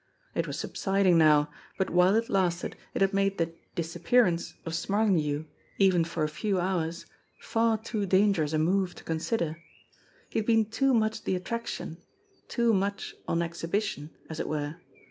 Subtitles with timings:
[0.33, 5.45] It was subsiding now, but while it lasted it had made the "disappearance" of Smarlinghue,
[5.77, 7.05] even for a few hours,
[7.39, 9.61] far too dangerous a move to consider;
[10.27, 11.97] he had been too much the attraction,
[12.47, 14.77] too much on exhibition, as it were.